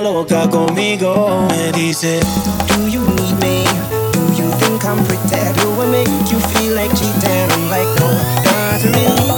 loca 0.00 0.48
conmigo. 0.48 1.46
Me 1.50 1.70
dice, 1.72 2.20
Do 2.68 2.88
you 2.88 3.00
need 3.00 3.34
me? 3.40 3.64
Do 4.12 4.20
you 4.34 4.50
think 4.58 4.84
I'm 4.84 5.02
pretend? 5.04 5.56
Do 5.58 5.80
I 5.80 5.86
make 5.86 6.08
you 6.30 6.38
feel 6.40 6.74
like 6.74 6.90
cheating? 6.90 7.50
I'm 7.50 7.70
like, 7.70 7.88
No, 8.00 8.10
not 8.44 8.82
really. 8.82 9.33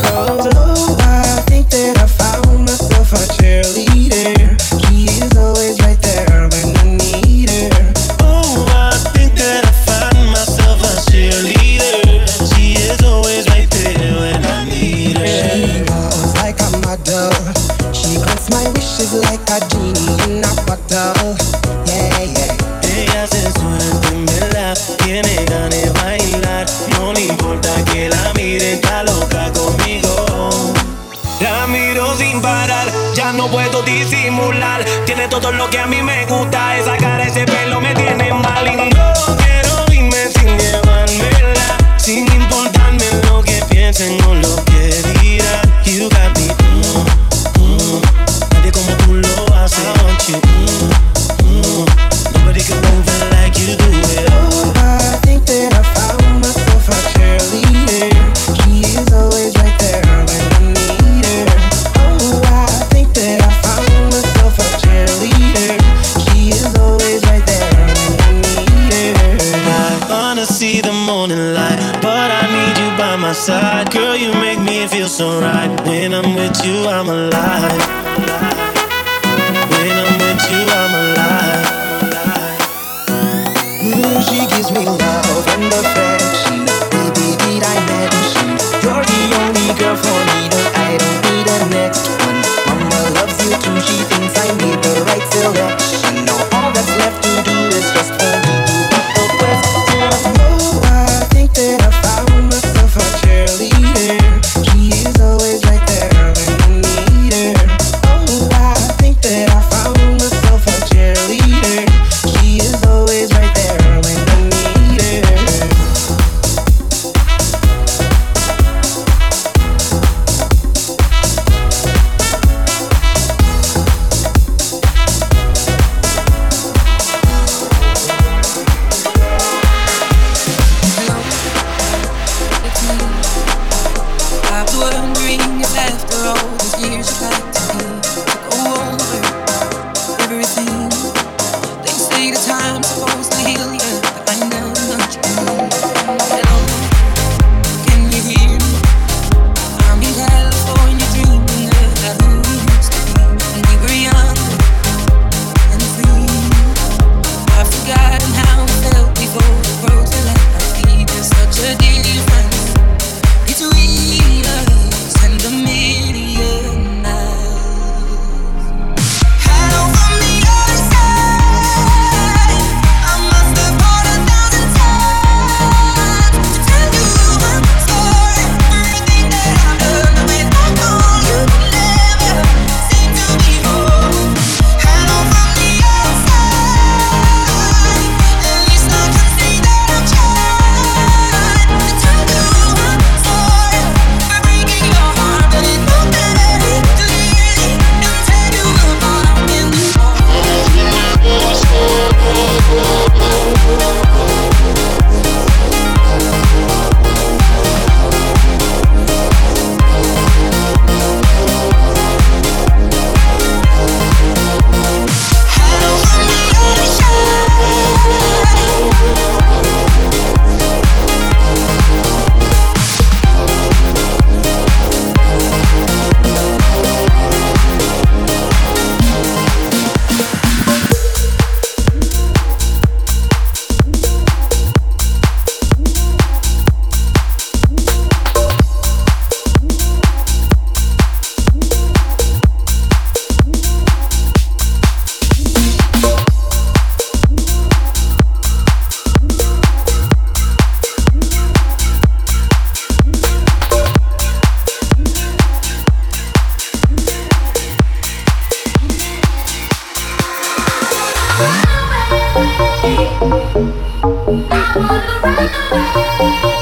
got 35.72 35.90
me 35.90 36.05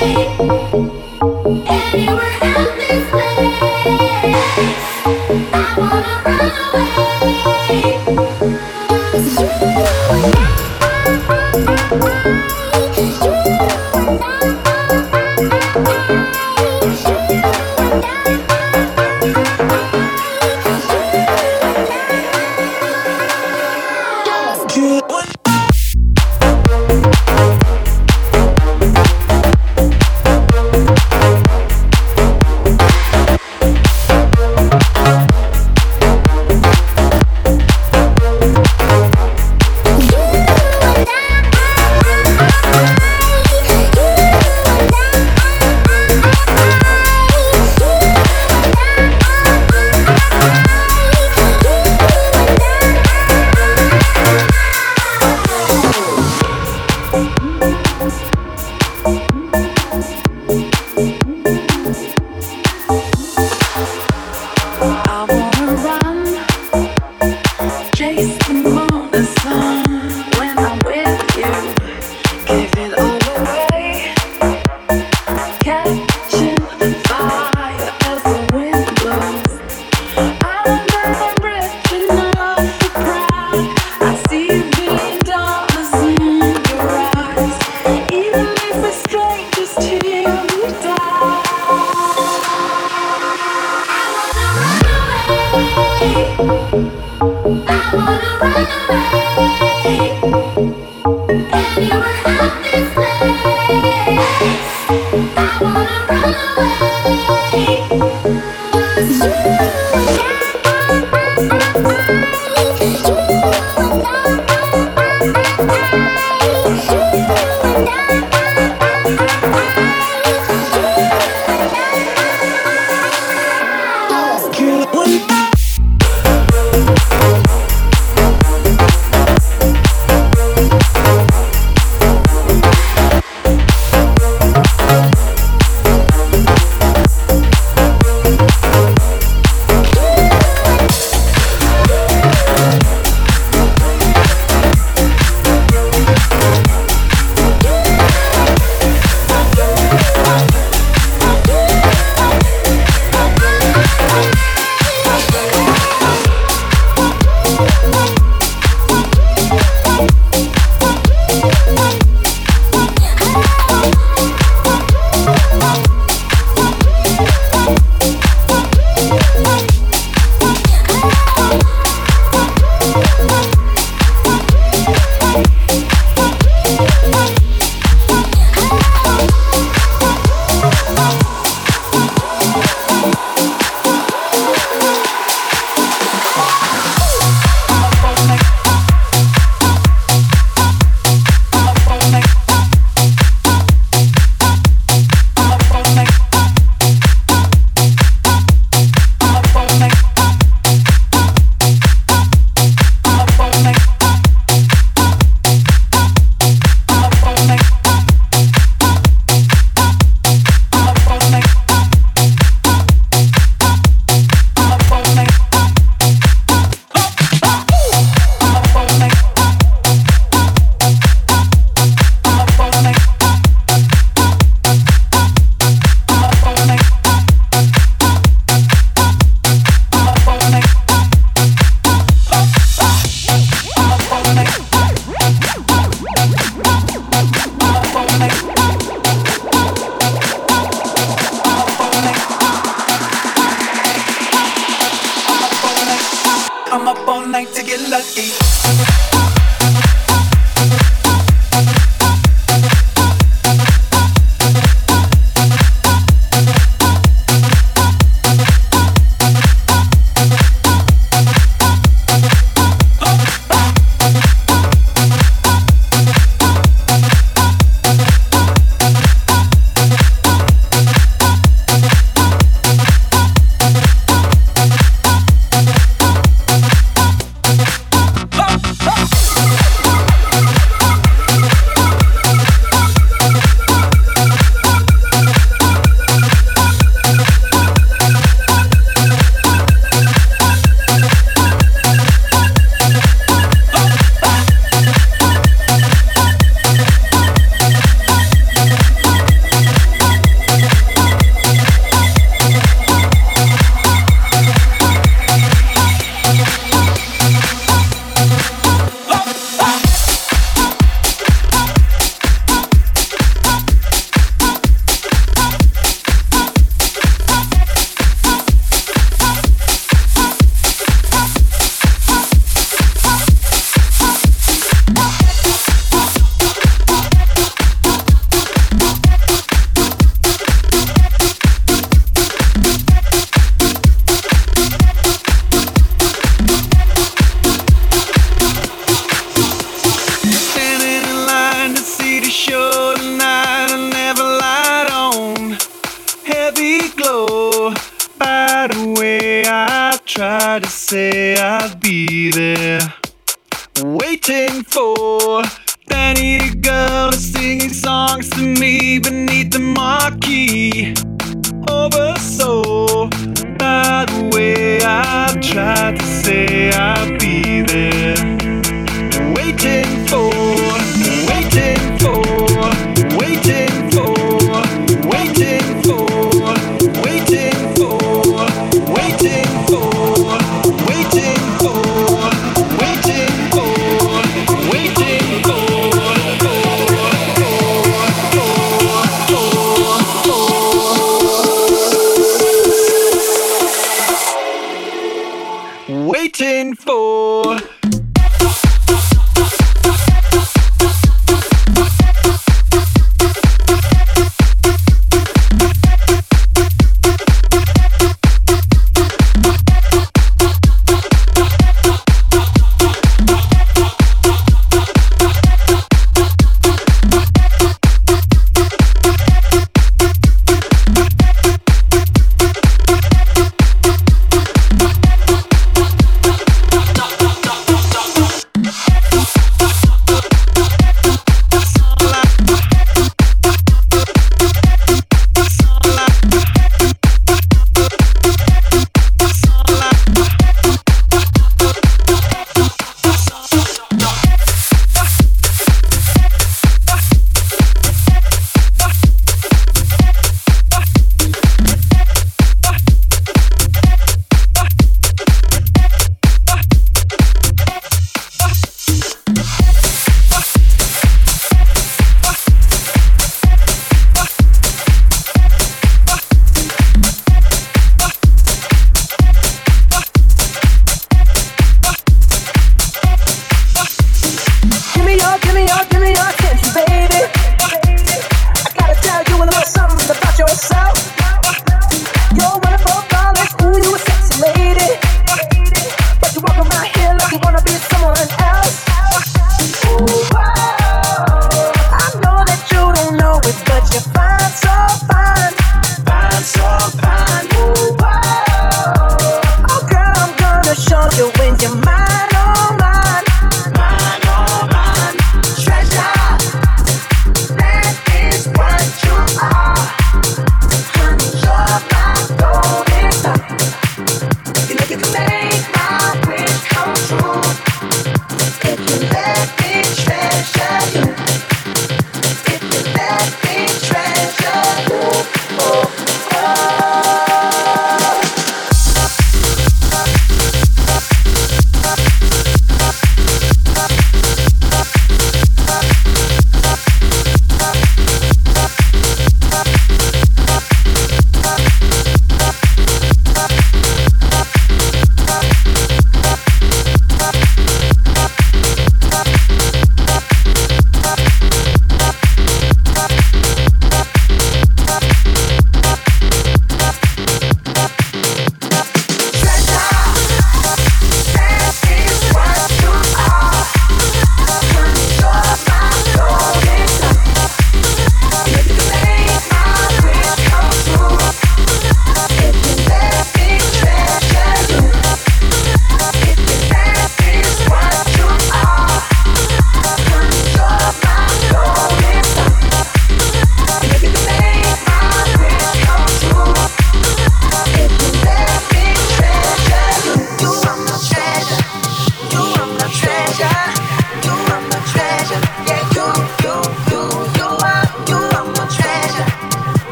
Música 0.00 1.09